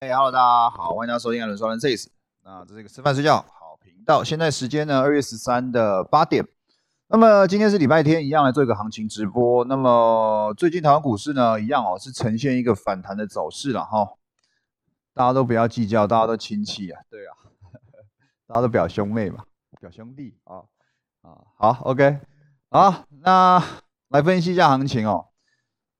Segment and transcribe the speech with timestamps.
[0.00, 2.04] 哎，Hello，大家好，欢迎大家收听《艾伦说人 Says》。
[2.44, 4.22] 那这是一个吃饭睡觉好频道。
[4.22, 6.46] 现在时间呢，二月十三的八点。
[7.08, 9.64] 那么今天是礼拜天，一样来做一个行情直播。
[9.64, 14.06] 那么最近台湾股市呢，一样哦，是呈现一个反弹的走势了哈。
[15.14, 17.34] 大家都不要计较，大家都亲戚啊，对啊，
[18.46, 19.42] 大家都表兄妹嘛，
[19.80, 20.62] 表兄弟啊
[21.22, 21.42] 啊。
[21.56, 22.20] 好，OK，
[22.70, 23.60] 好，那
[24.10, 25.27] 来分析一下行情哦。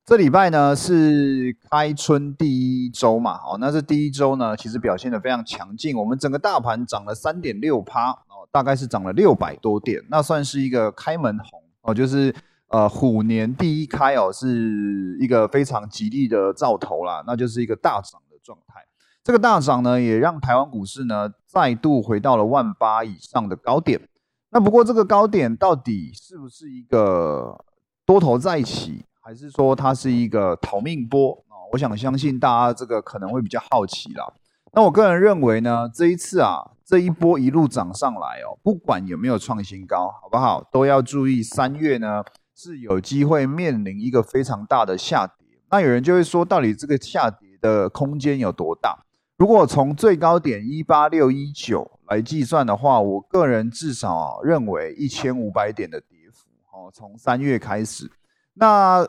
[0.08, 12.34] 这礼拜呢是开春第一周嘛，哦，那这第一周呢，其实表现的非常强劲，我们整个大盘涨了三点六趴，哦，大概是涨了六百多点，那算是一个开门红哦，就是
[12.68, 18.80] 呃虎年第一开哦，是一个非常吉利的兆头啦，那就是一个大涨的状态。
[19.22, 24.00] 这个大涨呢，也让台湾股市呢再度回到了万八以上的高点。
[24.48, 27.62] 那不过这个高点到底是不是一个
[28.06, 29.04] 多头再起？
[29.28, 31.60] 还是说它是一个逃命波啊？
[31.70, 34.24] 我想相信大家这个可能会比较好奇啦。
[34.72, 40.66] 那我个人认为呢，这一次啊，这一波一路涨上来哦，不管有没有创新高，好不好？
[40.72, 42.24] 都要注意三月呢
[42.56, 45.46] 是有机会面临一个非常大的下跌。
[45.70, 49.04] 那有人就会说，到底这个下跌的空间有多大？
[49.36, 58.10] 如果从最高点一八六一九来计算的话，我个人至少认为一千五百点的跌幅哦，从三月开始，
[58.54, 59.06] 那。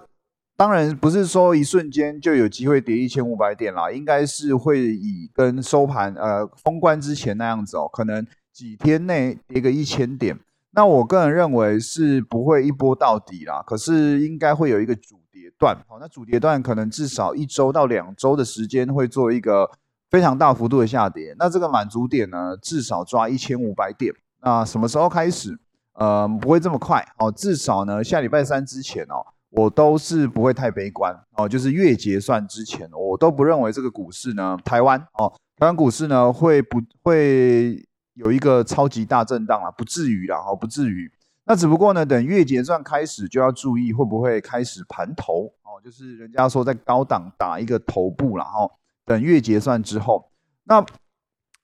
[0.60, 10.38] 当然不是说一瞬间就有机会跌一千五百点啦，应该是会以跟收盘呃封关之前那样子哦，可能几天内跌个一千点。
[10.72, 15.78] 那我个人认为是不会一波到底啦，可是应该会有一个主跌段。
[15.88, 19.72] 好，那主跌段可能至少一周到两周的时间会做一个
[20.10, 21.34] 非常大幅度的下跌。
[21.40, 24.14] 那这个满足点呢，至少抓一千五百点。
[24.42, 25.58] 那什么时候开始？
[25.94, 29.24] 呃，不会这么快哦，至少呢下礼拜三之前哦。
[29.50, 37.84] 我都是不会太悲观哦，就是月结算之前，我都不认为这个股市呢，台湾哦，台湾股市呢会不会
[38.14, 39.72] 有一个超级大震荡啊？
[39.72, 41.12] 不至于啦，哦，不至于。
[41.46, 48.70] 那只不过呢，等月结算开始就要注意会不会开始盘头哦，就是人家说在高档打一个头部了哈。
[49.04, 50.32] 等月结算之后，
[50.66, 50.86] 那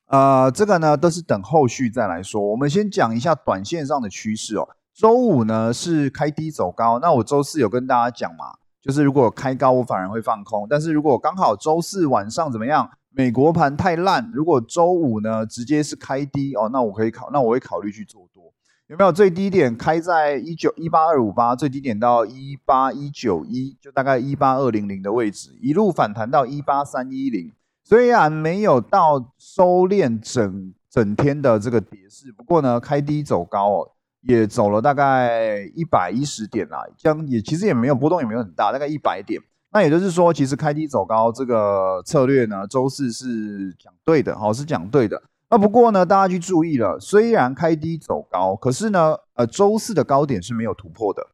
[0.08, 2.42] 呃，这个呢都是等后续再来说。
[2.42, 4.68] 我们先讲一下短线上的趋势哦。
[4.96, 8.46] 周五呢是开低走高，那我周四有跟大家讲嘛，
[8.82, 18.54] 就是如果开高我反而会放空，但是如果刚好周四晚上怎么样，美国盘太烂，如果周五呢直接是开低哦，那我可以考，那我会考虑去做多，
[18.88, 27.52] 有没有最低点开在一九一八二五八，最低点到一八一九一，就大概一八二零零的位置，一路反弹到一八三一零，
[27.84, 33.92] 虽然没有到收敛整整天的这个跌势，不过呢开低走高哦。
[34.28, 39.40] 也走了大概一百一十点啦，这样也其实也没有波动，也没有很大，大概一百点。
[39.72, 45.22] 那也就是说，其实开低走高这个策略呢，周四是讲对的，好是讲对的。
[45.50, 51.28] 那不过呢，大家去注意了，虽然开低走高，可是呢，呃，周四的高点是没有突破的，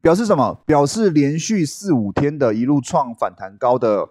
[0.00, 0.62] 表示什么？
[0.64, 4.10] 表示连续四五天的一路创反弹高的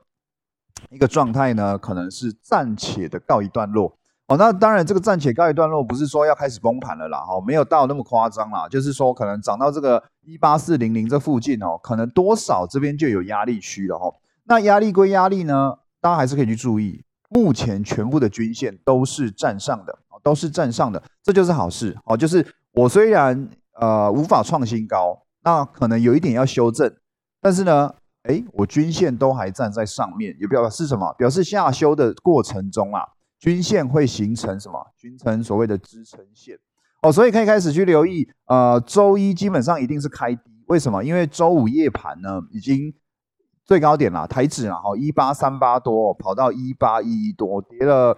[0.89, 3.97] 一个状态呢，可能是暂且的告一段落。
[4.27, 14.13] 哦，那当然，这个暂且告一段落，不是说要开始崩盘了啦，哈，没有到那么夸张啦，就是说可能涨到这个一八四零零这附近哦，可能多少这边就有压力区了哈。
[14.43, 22.17] 那压力归压力呢，大家还是可以去注意，目前全部的均线都是站上的，都是站上的，这就是好事哦。
[22.17, 23.47] 就是我虽然
[23.79, 26.93] 呃无法创新高，那可能有一点要修正，
[27.39, 31.13] 但是呢，哎，我均线都还站在上面，也表示什么？
[31.13, 33.01] 表示下修的过程中啊。
[33.39, 34.79] 均线会形成什么？
[34.97, 36.57] 形成所谓的支撑线
[37.01, 38.27] 哦，所以可以开始去留意。
[38.47, 41.03] 呃，周一基本上一定是开低，为什么？
[41.03, 42.91] 因为周五夜盘呢，已经
[43.63, 48.17] 最高点了，台指然后，一八三八多，跑到一八一一多，跌了。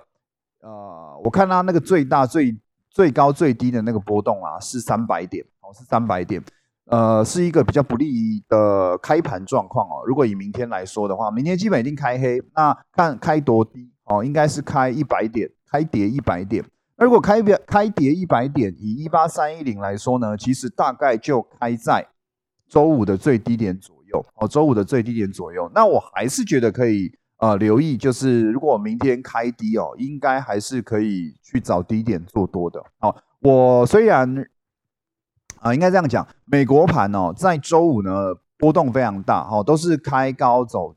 [0.61, 2.57] 呃，我看它那个最大、最
[2.89, 6.41] 最高、最低的那个波动啊，是三百点，哦，是三百点。
[6.85, 10.03] 呃，是一个比较不利的开盘状况哦。
[10.07, 13.91] 如果以明天来说的话，明天基本一定开黑，那看开多低。
[14.09, 16.65] 哦，应该是开一百点，开跌一百点。
[16.97, 22.05] 那如果开表开跌一百点，以一八三一零来说呢，其实大概就开在
[22.67, 24.25] 周五的最低点左右。
[24.35, 25.71] 哦，周五的最低点左右。
[25.73, 32.83] 那我还是觉得可以呃留意，就是如果明天开低哦，应该还是可以去找低点做多的。
[32.99, 34.45] 哦，我虽然
[35.59, 38.11] 啊，应该这样讲，美国盘哦，在周五呢
[38.57, 40.95] 波动非常大，哦，都是开高走。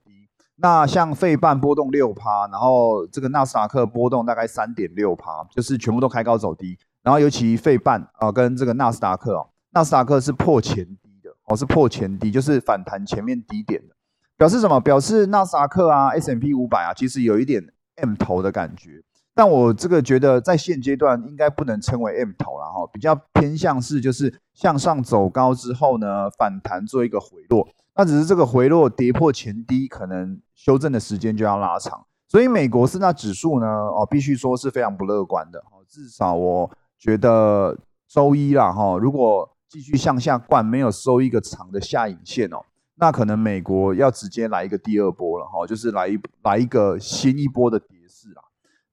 [0.63, 6.79] 那像费半波动六趴，然后这个纳斯达克波动大概三点六趴，就是全部都开高走低。
[7.03, 13.95] 然后尤其费半啊，跟这个纳斯达克哦，纳斯达克是破前低的哦，是破前低，就是反弹前面低点的，
[14.37, 14.79] 表示什么？
[14.79, 17.61] 表示纳斯达克啊，S M P 五百啊，其实有一点
[17.97, 19.03] M 头的感觉。
[19.35, 32.05] 但我这个觉得在现阶段应该不能称为 M 头了哈，比较偏向是就是向上走高之后呢反弹做一个回落，那只是这个回落跌破前低，可能修正的时间就要拉长。
[32.29, 42.59] 所以美国四大指数呢，哦，必须说是非常不乐观的哦，至少我觉得周一啦哈，如果继续向下灌，没有收一个长的下影线哦，
[42.97, 48.02] 那可能美国要直接来一个第二波了哈，就是来一来一个新一波的跌。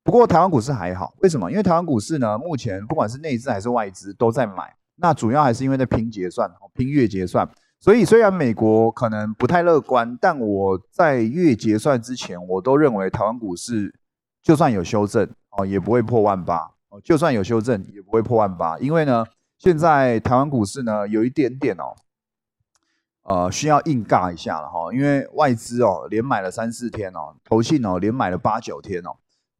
[0.09, 1.51] 不过台湾股市还好，为什么？
[1.51, 7.47] 因为台湾股市呢，目前不管是内资还是外资都在买，那主要还是因为在拼结算，拼月结算。
[7.79, 13.93] 所以虽然美国可能不太乐观，但我在月结算之前，我都认为台湾股市
[14.41, 19.23] 就算有修正哦，也不会破万八哦，就算有修正也不会破万八，因为呢，
[19.59, 21.93] 现在台湾股市呢有一点点哦，
[23.25, 29.11] 呃，需要硬尬一下了哈，因为外资哦连买了三四天哦，投信哦连买了八九天哦。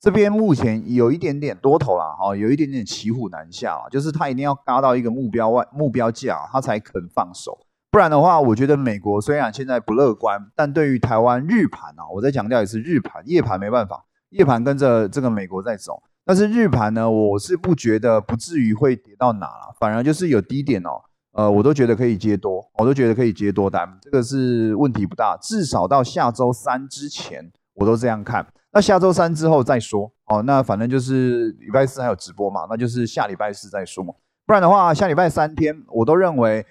[0.01, 7.60] 这边目前有一点点多头啦，哈，有一点点骑虎难下啊，就是他一定要嘎到一个目标外目标价，他才肯放手，
[7.92, 21.01] 不然的话，我觉得美国虽然现在不乐观，但对于台湾日盘啊，我再强调一次，日盘夜盘没办法，夜盘跟着这个美国在走，但是日盘呢，我是不觉得不至于会跌到哪了，反而就是有低点哦，
[21.34, 28.48] 呃，我都觉得可以接多，我都觉得可以接多单，这个是问题不大，至少到下周三之前，我都这样看。
[28.71, 30.42] 那下周三之后再说哦。
[30.44, 34.13] 那反正就是礼拜四还有直播嘛，那就是下礼拜四再说嘛。
[34.45, 36.66] 不然的话，下礼拜三天我都认为，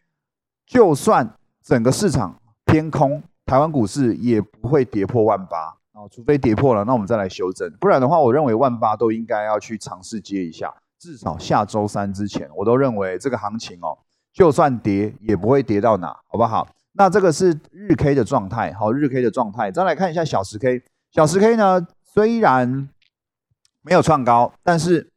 [0.66, 6.08] 就算整个市场偏空，台湾股市也不会跌破万八哦。
[6.10, 7.70] 除非跌破了，那我们再来修正。
[7.80, 10.74] 不然的话，我认为万八都应该要去尝试接一下。
[10.98, 13.96] 至少下周三之前，我都认为这个行情哦，
[14.32, 16.66] 就算跌也不会跌到哪，好不好？
[16.94, 19.70] 那这个是日 K 的状态，好，日 K 的状态。
[19.70, 20.82] 再来看一下小时 K。
[21.10, 22.88] 小十 K 呢，虽然
[23.82, 25.10] 没有创高，但是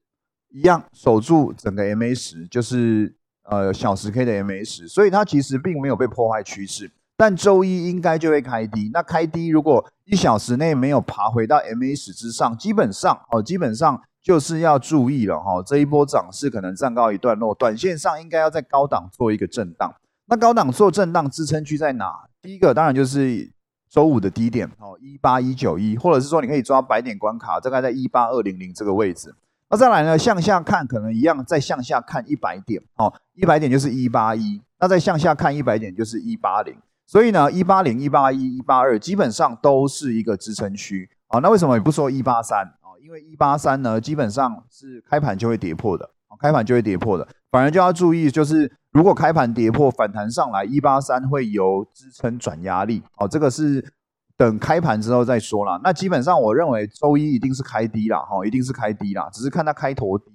[0.50, 6.90] 一样守住整个 MA 十，就是呃小十 K 的 MA 十，所以它其实并没有被破坏趋势。
[7.18, 19.94] 但周一应该就会开低，那开低如果一小时内没有爬回到 MA 十之上，基本上哦，基本上就是要注意了哈，这一波涨势可能暂告一段落，短线上应该要在高档做一个震荡。
[20.28, 22.30] 那高档做震荡支撑区在哪？
[22.42, 23.52] 第一个当然就是。
[23.92, 29.36] 周五的低点哦，一八一九一，或者是说你可以抓百点关卡，大概在一八二零零这个位置。
[29.70, 36.74] 那再来呢，向下看可能一样，再向下看一百点哦，一百点就是一八一，那再向下看一百点就是一八零。
[37.06, 41.40] 所以呢，一八零、一八一、一八二基本上都是一个支撑区啊。
[41.40, 42.96] 那为什么也不说一八三啊？
[43.04, 46.10] 因为一八三呢，基本上是开盘就会跌破的，
[46.40, 48.72] 开盘就会跌破的，反而就要注意就是。
[48.92, 53.94] 如果开盘跌破反弹上来，一八三会由支撑转压力，哦，这个是
[54.36, 55.80] 等开盘之后再说啦。
[55.84, 60.26] 那基本上我认为周一一定是开低啦，哈，一定是开低啦，只是看它开头低。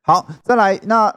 [0.00, 1.14] 好，再来，那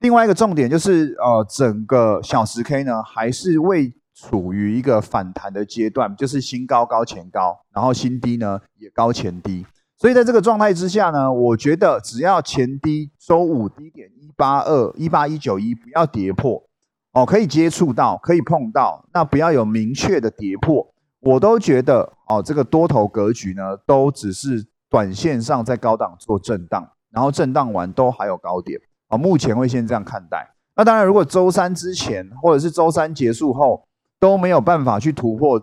[0.00, 9.64] 另外一个重点就是，呃，整个小时 K 呢还是未处于一个反弹的阶段，就是新高高前高，然后新低呢也高前低。
[9.98, 14.28] 所以在这个状态之下呢，我觉得只要前低周五低点一。
[14.38, 16.62] 八二一八一九一不要跌破
[17.10, 30.48] 哦，可以接触到，可以碰到，那不要有明确的跌破，我都觉得哦，这个多头格局呢，都只是短线上在高档做震荡，然后震荡完都还有高点啊，目前会先这样看待。
[30.76, 33.84] 那当然，如果周三之前或者是周三结束后
[34.20, 35.60] 都没有办法去突破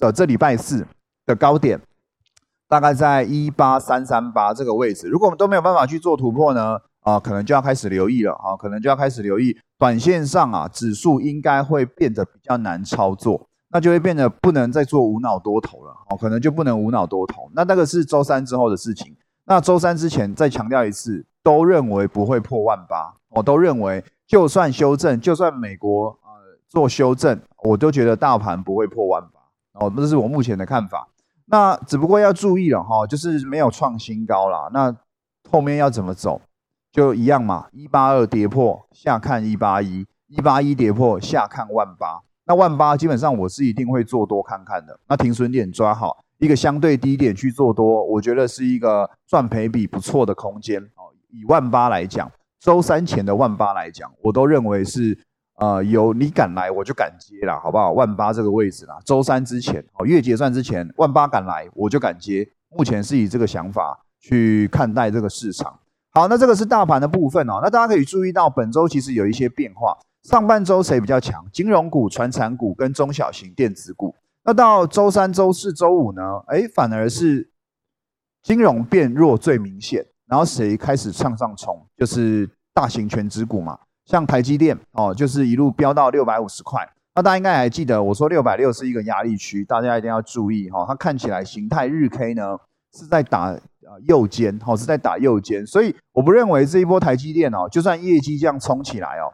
[0.00, 0.84] 呃这礼拜四
[1.26, 1.80] 的高点，
[2.70, 6.78] 大概在一八三三八这个位置，如果我们都没有办法去做突破呢？
[7.00, 17.50] 啊，可能就要开始留意了啊，可能就要开始留意，短线上啊，指数应该会变得比较难操作，那就会变得不能再做无脑多头了哦，可能就不能无脑多头。
[17.54, 19.16] 那那个是周三之后的事情。
[19.46, 26.30] 那周三之前再强调一次，都认为不会破万八，我都认为就算修正，就算美国呃
[26.68, 29.40] 做修正，我都觉得大盘不会破万八
[29.84, 31.08] 哦，这是我目前的看法。
[31.50, 34.96] 那只不过要注意了哈，就是没有创新高啦，那
[35.50, 36.40] 后面要怎么走？
[36.92, 42.20] 就一样嘛，一八二跌破下看一八一，一八一跌破下看万八。
[42.46, 44.98] 那万八基本上我是一定会做多看看的。
[45.08, 51.10] 那停损点抓好，一个相对低点去做多，我觉得是一个赚赔比不错的空间哦。
[51.30, 55.16] 以万八来讲，周三前的万八来讲，我都认为是
[55.60, 57.92] 呃有你敢来我就敢接啦，好不好？
[57.92, 62.48] 万八这个位置啦，周三之前哦月结算之前，万八敢来我就敢接。
[62.70, 65.78] 目前是以这个想法去看待这个市场。
[66.12, 67.60] 好，那这个是大盘的部分哦。
[67.62, 69.96] 那大家可以注意到，本周其实有一些变化。
[70.22, 71.44] 上半周谁比较强？
[71.52, 74.14] 金融股、传产股跟中小型电子股。
[74.44, 76.22] 那到周三、周四周五呢？
[76.46, 77.50] 哎，反而是
[78.42, 83.78] 金融变弱最明显，然后谁开始向上冲，就是大型全指股嘛，
[84.10, 86.84] 像台积电哦，就是一路飙到六百五十块。
[87.14, 90.84] 那大家应该还记得，我说六百六是一个压力区，大家一定要注意哈。
[90.84, 92.58] 它看起来形态日 K 呢
[92.92, 93.60] 是在打呃
[94.08, 99.30] 右肩，哦是在打右肩，所以我不认为这一波台积电哦，就算业绩这样冲起来哦，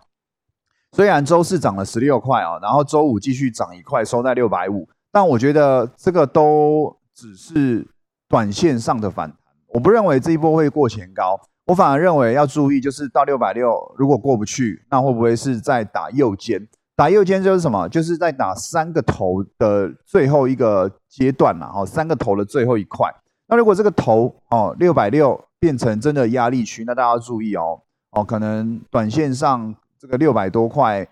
[0.92, 7.87] 虽然周四涨了十六块哦，然后周五继续涨一块，收在六百五，但我觉得这个都只是
[8.28, 16.66] 短线上的反弹，我不认为这一波会过前高，我反而认为要注意，就是到六百六如果过不去，那会不会是在打右肩？
[16.94, 17.88] 打右肩就是什么？
[17.88, 23.12] 就是在打三个头的最后一个阶段了，哦，三个头的最后一块。
[23.49, 27.80] 那如果这个头哦六百六变成真的压力区，那大家要注意哦，
[28.12, 31.06] 哦，可能短线上这个六百多块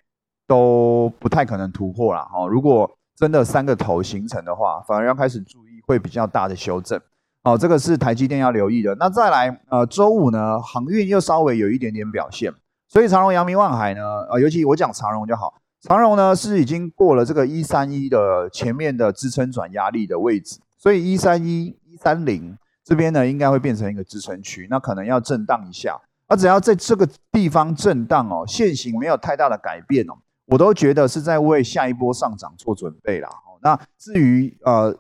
[0.47, 2.49] 都不太可能突破了，哦。
[2.49, 7.01] 如果真的三个头形成的话，反而要开始注意会比较大的修正，
[7.45, 8.95] 哦，这个是台积电要留意的。
[8.99, 12.51] 那再来，呃，周五呢，航运又稍微有一点点表现，
[12.89, 15.55] 所以长荣、阳明、万海呢，呃，尤其我讲长荣就好。
[15.83, 26.01] 长荣呢是已经过了这个一三一的前面的支撑转压力的位置，所以一三一一三零这边呢应该会变成一个支撑区，那可能要震荡一下。
[26.27, 30.15] 那只要在这个地方震荡哦，线型没有太大的改变哦，
[30.47, 33.29] 我都觉得是在为下一波上涨做准备啦。
[33.61, 34.95] 那至于呃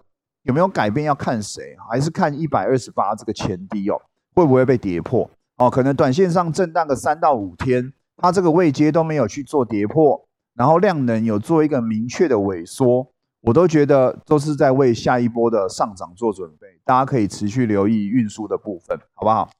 [0.44, 4.00] 有没有改变，要看谁，还是看一百二十八这个前低哦，
[4.34, 5.68] 会不会被跌破哦？
[5.68, 10.26] 可能短线上震荡个三到五天，它这个位阶都没有去做跌破。
[10.54, 13.10] 然后量能有做一个明确的萎缩，
[13.40, 16.68] 我都觉得都是在为下一波的上涨做准备。
[16.84, 19.50] 大家可以持续留意运输的部分，好不好？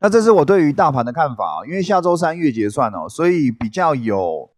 [0.00, 4.50] 那这是我对于大盘的看法啊因为下周三月结算哦，所以比较有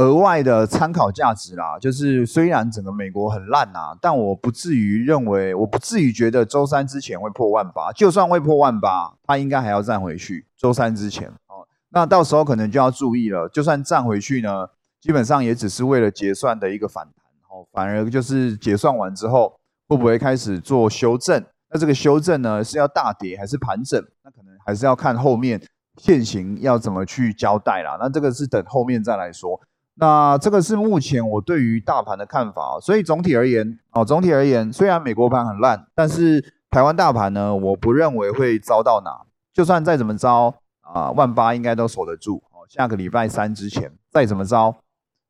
[0.00, 1.78] 额外的参考价值啦。
[1.78, 7.92] 就是虽然整个美国很烂呐，但我不至于认为，我不至于觉得周三之前会破万八。
[7.92, 10.46] 就算会破万八，它应该还要站回去。
[10.56, 11.28] 周三之前。
[11.46, 14.68] 哦那到时候可能就要注意了，就算站回去呢，
[15.00, 17.14] 基本上也只是为了结算的一个反弹，
[17.50, 21.44] 哦，反而就是结算完之后会不会开始做修正？
[21.68, 24.00] 那这个修正呢是要大跌还是盘整？
[24.22, 25.60] 那可能还是要看后面
[25.96, 27.96] 现行要怎么去交代啦。
[28.00, 29.60] 那这个是等后面再来说。
[30.00, 32.78] 那这个是目前我对于大盘的看法。
[32.80, 39.10] 所以总体而言，哦，总体而言，虽然美国盘很烂，但是台湾大盘呢，我不认为会糟到哪。
[39.52, 40.54] 就算再怎么糟。
[40.92, 42.66] 啊，万八应该都守得住哦。
[42.68, 44.74] 下个礼拜三之前，再怎么着，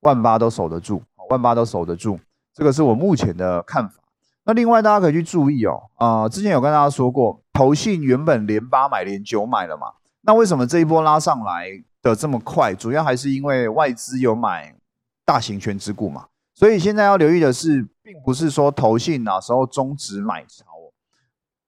[0.01, 2.19] 万八都守得住，万八都守得住。
[2.55, 3.97] 这个是我目前的看法。
[4.45, 9.89] 那另外大家可以去注意哦，啊，之前有跟大家说过，投信原本连八买连九买了嘛，
[10.23, 11.69] 那为什么这一波拉上来
[12.03, 12.75] 的这么快？
[12.75, 14.77] 主要还是因为外资有买
[15.25, 16.27] 大型全值股嘛。
[16.55, 20.65] 所以现在要留意的是，并不是说投信哪时候终止买超，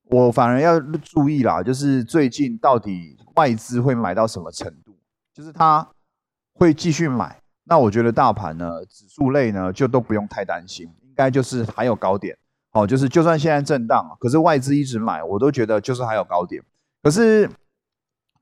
[0.04, 3.18] 我反而要注意啦，就是最近到底。
[3.34, 4.94] 外资会买到什么程度？
[5.32, 5.88] 就是它
[6.52, 12.36] 会继续买，那我觉得大盘呢，指数类呢就都不用太担心，应该就是还有高点。
[12.72, 16.62] 哦，就是就算现在震荡，可是外资一直买，我都觉得就是还有高点。
[17.02, 17.48] 可是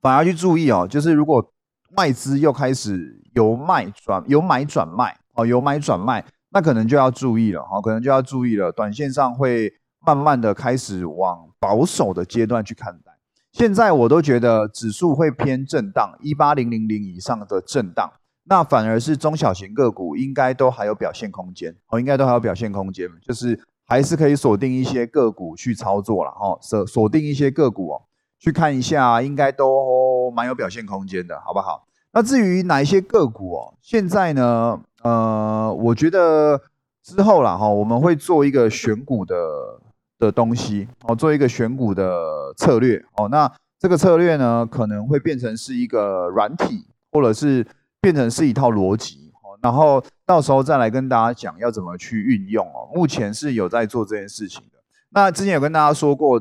[0.00, 1.52] 反而去注意哦，就是如果
[1.97, 9.73] 外资又开始由卖转由买转卖，哦，由买转卖，那可能就要注意了，哦，可能就要注意了，短线上会
[10.04, 13.12] 慢慢的开始往保守的阶段去看待。
[13.52, 18.09] 现在我都觉得指数会偏震荡，一八零零零以上的震荡，
[18.44, 28.02] 那反而是中小型个股应该都还有表现空间哦，应该都还有表现空间，就是还是可以锁定一些个股去操作了哈，锁锁定一些个股哦，
[28.40, 31.87] 去看一下，应该都蛮有表现空间的，好不好？
[32.12, 36.61] 那至于哪一些个股哦，现在呢，呃，我觉得
[37.04, 39.37] 之后啦哈，我们会做一个选股的。
[40.20, 47.66] 的东西哦，做一个选股的策略哦，那这个策略呢，可能会变成是一个软体，或者是
[48.02, 52.90] 变成是一套逻辑哦，然后到时候再来跟大家讲要怎么去运用哦。
[52.94, 54.78] 目前是有在做这件事情的。
[55.09, 56.38] 那之前有跟大家说过，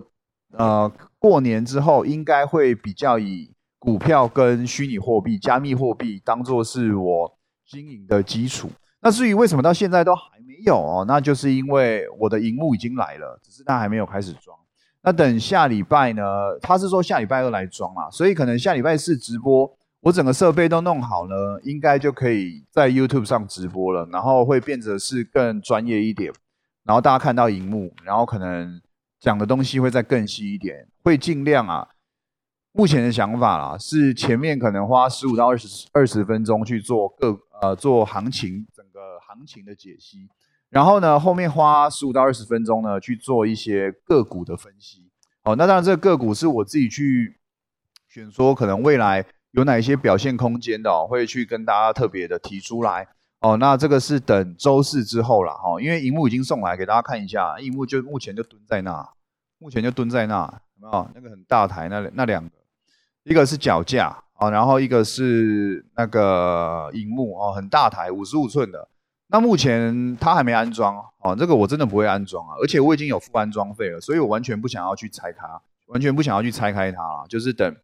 [0.58, 8.70] 呃，过年之后应该会比较以股票跟虚拟货币、加密货币当做是我经营的基础。
[9.02, 14.58] 那至于为什么到现在都还没有哦，那就是因为我的荧幕已经来了，只是它还没有开始装。
[15.02, 16.22] 那等下礼拜呢，
[16.62, 19.72] 他是说下礼拜二来装啊，所以可能下礼拜四直播，
[20.02, 26.34] 我整个设备都弄好了，应该就可以在 YouTube 上直播了，然后会变得是更专业一点，
[26.84, 28.82] 然后大家看到荧幕，然后可能
[29.22, 31.90] 讲的东西会再更细一点，会尽量啊。
[32.72, 39.00] 目前的想法啦，是前面可能花十五到二十二十分钟去做各呃做行情整个。
[39.30, 40.28] 行情的解析，
[40.72, 45.08] 然后呢，后面花十五到二十分钟呢去做一些个股的分析。
[45.44, 47.40] 哦，那当然这个个股是我自己去
[48.08, 53.08] 选，说可能未来有哪一些表现空间的，哦会去跟大家特别的提出来。
[53.42, 59.08] 哦，那这个是等周四之后了哈，因为荧幕已经送来给大家看一下，荧幕就目前就蹲在那，
[59.60, 61.10] 目前就蹲在那，有没有？
[61.16, 62.50] 那个很大台那那两个，
[63.24, 68.88] 一个是脚架啊，然后一个是那个荧幕哦，很大台，五十五寸的。
[69.28, 77.76] 那目前它还没安装哦，这个我真的不会安装啊，而且我已经有付安装费了，所以我完全不想要去拆它，完全不想要去拆开它了，就是等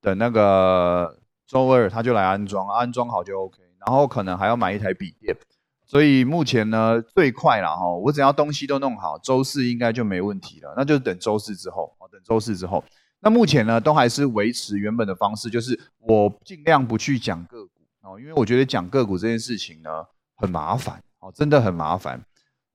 [0.00, 3.58] 等那个周二他就来安装，安装好就 OK。
[3.86, 5.36] 然后可能还要买一台笔电，
[5.84, 10.74] 所以目前呢最快了哈，我只要东西都弄好，周四应该就没问题了。
[10.76, 12.82] 那就等周四之后等周四之后。
[13.20, 19.90] 那目前呢都还是维持原本的方式，就是我尽量不去讲个股哦，因为我觉得讲个股这件事情呢
[20.36, 22.22] 很麻烦哦，真的很麻烦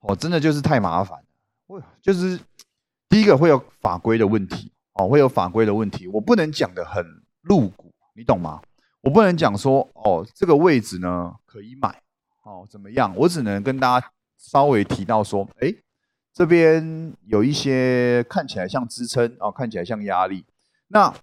[0.01, 1.17] 哦，真的就是太麻烦。
[1.67, 2.39] 我就是
[3.07, 7.05] 第一个会有法规的问题哦，会有法规的问题，我不能讲的很
[7.43, 8.62] 露骨，你懂吗？
[9.01, 12.01] 我不能讲说哦，这个位置呢可以买，
[12.43, 13.15] 哦怎么样？
[13.15, 15.74] 我只能跟大家稍微提到说，哎，
[16.41, 20.43] 这边有一些看起来像支撑哦，看起来像压力。
[20.88, 21.13] 那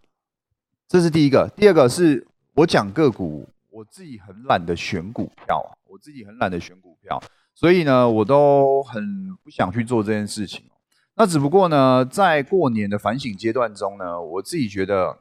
[0.87, 7.21] 这是第一个，第二个是我讲个股，我自己很懒得选股票啊，我自己很懒得选股票，
[7.53, 10.67] 所以呢，我都很不想去做这件事情。
[11.17, 15.19] 那只不过呢，在过年的反省阶段中呢，我自己觉得。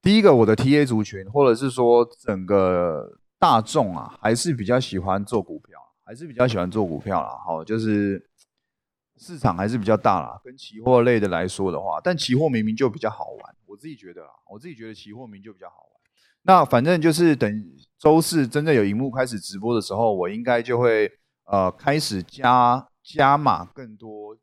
[0.00, 7.36] 第一个，我的 TA 族群，或者是说整个大众啊，还是比较喜欢做股票，还是比较喜欢做股票啦。
[7.44, 8.29] 好，就是
[9.20, 16.00] 市场还是比较大啦，跟期货类的来说的话，但期货明明就比较好玩，我自己觉得啦，我自己觉得期货明就比较好玩。
[16.42, 21.12] 那反正就是等周四真正有荧幕开始直播的时候，我应该就会
[21.44, 24.34] 呃开始加加码更多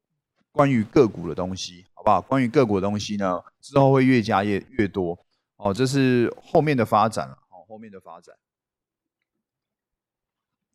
[0.51, 2.21] 关于个股的东西，好不好？
[2.21, 5.17] 关于个股的东西呢，之后会越加越越多。
[5.55, 7.33] 哦，这是后面的发展了。
[7.49, 8.35] 哦，后面的发展。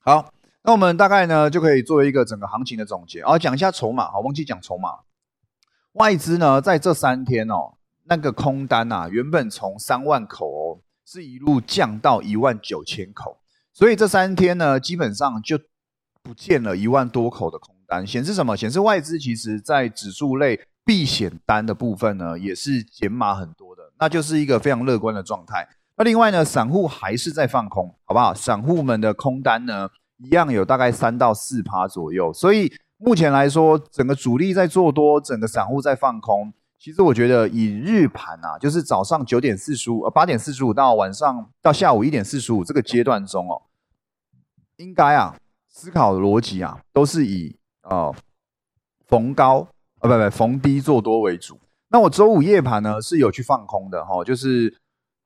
[0.01, 3.21] 好，那我们大概呢就可以作为一个整个行情的总结。
[3.23, 4.11] 啊，讲一下筹码。
[4.11, 4.91] 好，忘记讲筹码。
[5.95, 13.39] 外资呢在这三天哦，那个空单呐，原本从三万口哦，是一路降到一万九千口，
[13.73, 15.59] 所以这三天呢，基本上就
[16.23, 18.57] 不见了一万多口的空单，显示什么？
[18.57, 23.83] 显示外资其实在指数类避险单的部分呢，也是减码很多的。
[23.99, 25.69] 那就是一个非常乐观的状态。
[25.97, 28.33] 那另外呢，散户还是在放空，好不好？
[28.33, 29.91] 散户们的空单呢，
[30.25, 32.33] 一样有大概三到四趴左右。
[32.33, 36.53] 所以目前来说，整个主力在做多，整个散户在放空。
[36.79, 43.63] 其实我觉得以日盘啊，就是早上九点四十五、呃八点四十五到晚上到下午一点四十五这个阶段中哦，
[44.79, 45.37] 应该啊
[45.69, 48.13] 思考逻辑啊，都是以呃
[49.07, 49.61] 逢高
[50.01, 51.57] 啊不不逢低做多为主。
[51.89, 54.77] 那我周五夜盘呢是有去放空的哈，就是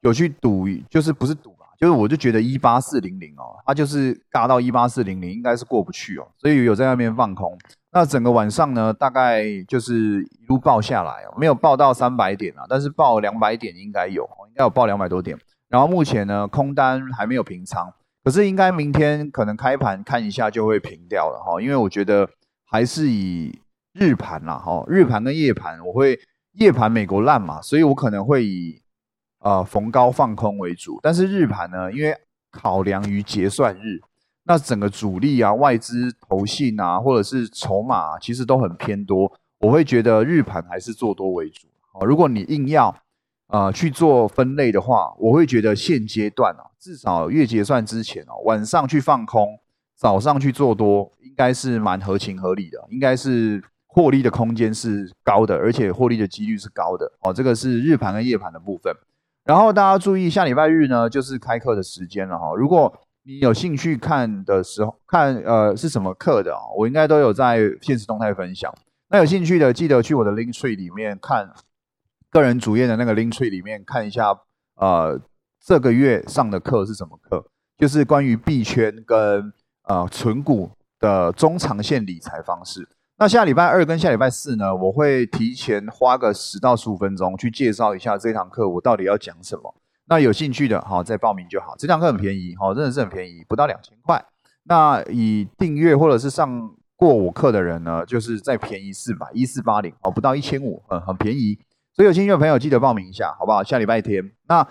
[0.00, 7.56] 有去赌，就是不是赌，就是我就觉得一八四零零哦，它就是嘎到一八四零零，应该是过不去哦，所以有在那边放空。
[7.92, 15.38] 那整个晚上呢，大概就是一路爆下来哦，没有爆到三百点啊，但是爆两百点应该有，应该有爆两百多点。
[15.68, 17.92] 然后目前呢，空单还没有平仓，
[18.24, 22.28] 可是应该明天可能开盘看一下就会平掉了哈，因为我觉得
[22.64, 23.58] 还是以
[23.92, 26.18] 日盘啦哈，日盘跟夜盘我会。
[26.58, 28.80] 夜盘美国烂嘛，所以我可能会以
[29.40, 30.99] 呃逢高放空为主。
[31.03, 32.16] 但是日盘呢，因为
[32.51, 34.01] 考量于结算日，
[34.44, 39.33] 那整个主力啊、外资投信啊，或者是筹码，其实都很偏多。
[39.59, 41.66] 我会觉得日盘还是做多为主。
[41.92, 42.94] 哦，如果你硬要
[43.49, 49.59] 呃去做分类的话，我会觉得现阶段啊，至少月结算之前哦，晚上去放空，
[49.96, 53.62] 早上去做多，应该是蛮合情合理的，应该是。
[53.88, 57.33] 获利的空间是高的，而且获利的几率是高的哦。
[57.33, 58.94] 这个是日盘跟夜盘的部分。
[59.46, 62.52] 然后大家注意，下礼拜日呢就是开课的时间了哈。
[62.56, 66.61] 如果你有兴趣看的时候，看呃是什么课的啊？
[66.76, 68.74] 我应该都有在现实动态分享。
[69.09, 71.48] 那有兴趣的记得去我的 Link Tree 里面看
[72.28, 74.37] 个人主页的那个 Link Tree 里面看一下，
[74.74, 75.20] 呃，
[75.64, 77.46] 这个月上的课是什么课？
[77.78, 79.52] 就是关于币圈跟
[79.85, 82.88] 呃存股的中长线理财方式。
[83.18, 89.74] 那下礼拜二跟下礼拜四呢，我会提前花个十到十五分钟去介绍一下这堂课我到底要讲什么。
[90.09, 91.74] 那有兴趣的，好再报名就好。
[91.79, 94.22] 这堂课很便宜，哈真的是很便宜，不到两千块。
[94.64, 101.59] 那以订阅或者是上过我课的人呢，就是再便宜四百一四八零，哦，不到一千五，嗯，很便宜。
[101.94, 103.64] 所以有兴趣的朋友记得报名一下，好不好？
[103.64, 104.68] 下礼拜天，那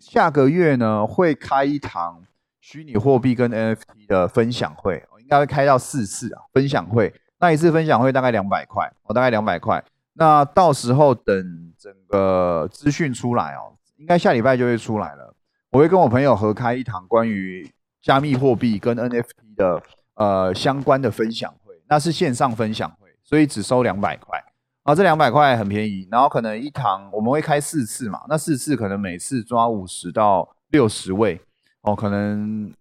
[0.00, 2.22] 下个月呢会开一堂
[2.62, 5.04] 虚拟货币跟 NFT 的分享会。
[5.20, 7.12] 应该会开到四次啊，分享会。
[7.40, 9.82] 那一次分享会大概两百块，哦，大概两百块。
[10.14, 15.32] 那到时候等整个资讯出来哦，应该下礼拜就会出来了。
[15.70, 17.70] 我会跟我朋友合开一堂关于
[18.02, 19.82] 加密货币跟 NFT 的
[20.14, 24.42] 呃相关的分享会，那是线上分享会，所以只收两百块。
[24.82, 26.08] 啊，这两百块很便宜。
[26.10, 31.40] 然后可能一堂我们会开四次嘛，那四次可能每次抓五十到六十位
[31.82, 32.72] 哦，可能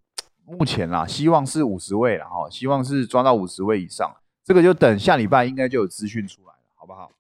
[0.46, 4.10] 目前啦，希望是五十位了哈，希望是抓到五十位以上。
[4.47, 7.12] 这个就等下礼拜应该就有资讯出来了，好不好？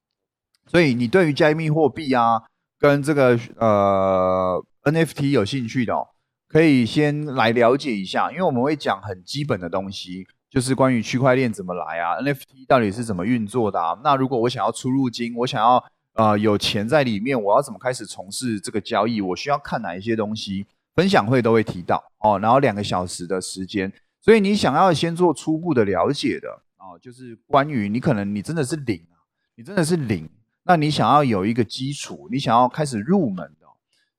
[0.65, 2.41] 所以你对于加密货币啊，
[2.79, 6.07] 跟这个呃 NFT 有兴趣的，哦，
[6.47, 13.99] 可以先来了解一下，因为我们会讲很基本的东西，就是关于区块链怎么来啊，NFT 到底是怎么运作的啊？
[14.05, 19.19] 那如果我想要出入金，我想要呃有钱在里面，我要怎么开始从事这个交易？
[19.19, 20.65] 我需要看哪一些东西？
[20.95, 26.63] 分享会都会提到哦，然后两个小时的时间，所以你想要先做初步的了解的。
[26.87, 29.19] 哦，就是关于你可能你真的是零啊，
[29.55, 30.29] 你真的是零，
[30.63, 33.67] 那你想要有一个基础，你想要开始入门的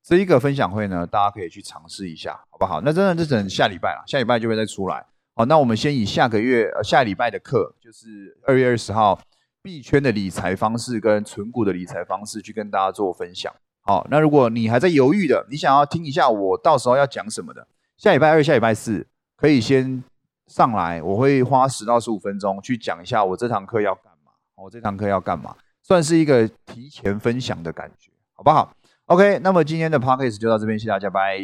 [0.03, 2.83] 这一个分享会呢，大家可以去尝试一下，好不好？
[2.83, 5.07] 那真的就等下礼拜了，下礼拜就会再出来。
[5.35, 9.19] 好，那我们先以下个月呃下礼拜的课，就是二月二十号
[9.63, 13.51] 币圈的理财方式跟存股的理财方式去跟大家做分享。
[13.81, 20.05] 好，那如果你还在犹豫的，你想要听一下我到时候要讲什么的，下礼拜二、下礼拜四可以先。
[20.49, 28.73] 上来，我会花十到十五分钟去讲一下我这堂课要干嘛，我这堂课要干嘛，算是一个提前分享的感觉，好不好
[29.07, 31.39] ？OK，那么今天的 podcast 就到这边，谢谢大家，拜。